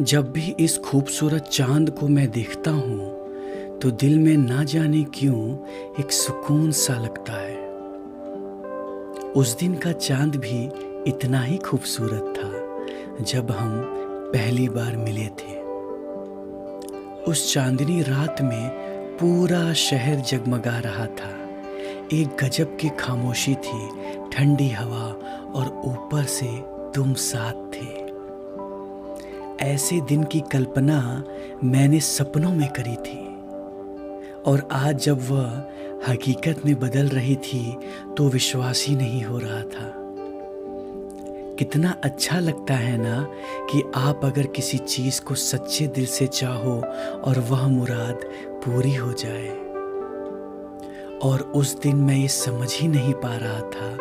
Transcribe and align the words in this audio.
जब 0.00 0.32
भी 0.32 0.54
इस 0.60 0.78
खूबसूरत 0.78 1.42
चाँद 1.42 1.90
को 1.90 2.08
मैं 2.08 2.30
देखता 2.30 2.70
हूँ 2.70 3.78
तो 3.78 3.90
दिल 3.90 4.18
में 4.18 4.36
ना 4.36 4.64
जाने 4.64 5.02
क्यों 5.04 5.56
एक 6.00 6.12
सुकून 6.12 6.72
सा 6.72 6.94
लगता 6.98 7.32
है। 7.32 7.56
उस 9.32 9.56
दिन 9.58 9.74
का 9.74 9.92
चाँद 9.92 10.36
भी 10.36 10.64
इतना 11.10 11.42
ही 11.42 11.56
खूबसूरत 11.56 12.34
था, 12.36 13.24
जब 13.24 13.50
हम 13.50 13.82
पहली 14.32 14.68
बार 14.68 14.96
मिले 14.96 15.26
थे। 15.26 15.56
उस 17.22 17.52
चांदनी 17.54 18.02
रात 18.02 18.42
में 18.42 18.68
पूरा 19.16 19.72
शहर 19.72 20.20
जगमगा 20.20 20.78
रहा 20.78 21.06
था। 21.06 21.32
एक 22.12 22.36
गजब 22.44 22.76
की 22.76 22.88
खामोशी 22.88 23.54
थी, 23.54 23.88
ठंडी 24.32 24.68
हवा 24.68 25.06
और 25.54 25.82
ऊपर 25.84 26.24
से 26.24 26.50
तुम 26.94 27.14
साथ 27.14 27.63
ऐसे 29.64 30.00
दिन 30.00 30.24
की 30.24 30.40
कल्पना 30.52 31.24
मैंने 31.64 32.00
सपनों 32.00 32.50
में 32.52 32.68
करी 32.68 32.96
थी। 32.96 33.22
और 34.46 34.68
आज 34.72 34.98
जब 35.04 35.20
वह 35.30 36.08
हकीकत 36.08 36.60
में 36.66 36.74
बदल 36.80 37.08
रही 37.08 37.36
थी 37.36 37.76
तो 38.16 38.28
विश्वास 38.28 38.84
ही 38.88 38.96
नहीं 38.96 39.22
हो 39.22 39.38
रहा 39.38 39.60
था। 39.62 39.92
कितना 41.58 41.94
अच्छा 42.04 42.38
लगता 42.40 42.74
है 42.74 42.96
ना 42.98 43.22
कि 43.70 43.82
आप 43.96 44.24
अगर 44.24 44.46
किसी 44.46 44.78
चीज़ 44.78 45.20
को 45.20 45.34
सच्चे 45.34 45.86
दिल 45.86 46.06
से 46.06 46.26
चाहो 46.26 46.76
और 47.24 47.38
वह 47.50 47.66
मुराद 47.68 48.24
पूरी 48.66 48.94
हो 48.94 49.12
जाए। 49.12 49.48
और 51.22 51.40
उस 51.54 51.78
दिन 51.80 51.96
मैं 51.96 52.16
ये 52.16 52.28
समझ 52.28 52.72
ही 52.72 52.88
नहीं 52.88 53.14
पा 53.14 53.36
रहा 53.36 53.60
था 53.70 53.96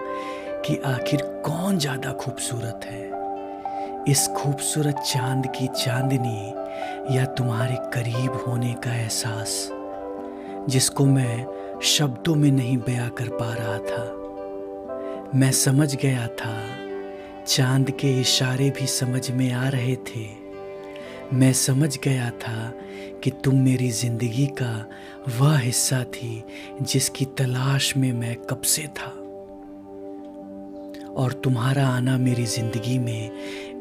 कि 0.62 0.78
आखिर 0.86 1.22
कौन 1.46 1.78
ज़्यादा 1.78 2.12
खूबसूरत 2.12 2.86
है। 2.86 3.13
इस 4.08 4.28
खूबसूरत 4.28 4.96
चाँद 5.08 5.46
की 5.48 5.68
चांदनी 5.68 7.16
या 7.18 7.26
तुम्हारे 7.26 7.76
करीब 7.94 8.32
होने 8.48 8.74
का 8.74 8.96
एहसास, 8.96 9.70
जिसको 10.70 11.06
मैं 11.06 11.46
शब्दों 11.84 12.36
में 12.36 12.52
नहीं 12.52 12.78
बया 12.78 13.08
कर 13.10 13.28
पा 13.28 13.54
रहा 13.54 13.78
था। 13.78 14.04
मैं 15.40 15.52
समझ 15.52 15.96
गया 15.96 16.28
था, 16.28 16.56
चाँद 17.48 17.92
के 17.92 18.22
इशारे 18.22 18.70
भी 18.70 18.88
समझ 18.88 19.32
में 19.32 19.52
आ 19.54 19.70
रहे 19.70 19.96
थे। 19.96 20.28
मैं 21.34 21.54
समझ 21.54 21.98
गया 21.98 22.30
था 22.30 22.74
कि 23.24 23.32
तुम 23.44 23.56
मेरी 23.56 23.92
ज़िंदगी 23.92 24.48
का 24.62 24.86
वह 25.40 25.58
हिस्सा 25.58 26.04
थी 26.04 26.44
जिसकी 26.82 27.26
तलाश 27.26 27.98
में 27.98 28.12
मैं 28.14 28.36
कब 28.36 28.62
से 28.62 28.88
था। 28.88 29.20
और 31.14 31.34
तुम्हारा 31.34 31.88
आना 31.88 32.18
मेरी 32.18 32.46
ज़िंदगी 32.46 33.00
में 33.00 33.32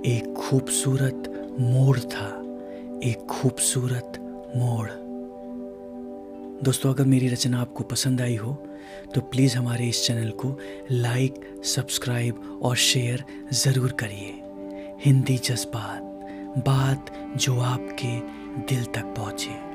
एक 0.07 0.33
खूबसूरत 0.39 1.57
मोड़ 1.61 1.99
था, 1.99 2.27
एक 3.05 3.27
खूबसूरत 3.31 4.13
मोड़। 4.57 4.89
दोस्तों, 6.65 6.93
अगर 6.95 7.05
मेरी 7.05 7.29
रचना 7.29 7.61
आपको 7.61 7.85
पसंद 7.85 8.21
आई 8.21 8.37
हो 8.37 8.53
तो 9.15 9.21
प्लीज़ 9.23 9.57
हमारे 9.57 9.89
इस 9.89 10.07
चैनल 10.07 10.31
को 10.37 10.57
लाइक, 10.91 11.35
सब्सक्राइब 11.65 12.61
और 12.63 12.77
शेयर 12.77 13.25
ज़रूर 13.55 13.93
करिए। 14.01 14.35
हिंदी 15.05 15.37
जज्बात, 15.39 16.03
बात 16.67 17.13
जो 17.37 17.59
आपके 17.61 18.19
दिल 18.67 18.85
तक 18.85 19.15
पहुँचे। 19.17 19.72